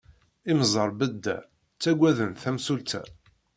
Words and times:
Imẓerbeḍḍa 0.51 1.37
ttaggaden 1.73 2.31
tamsulta. 2.41 3.01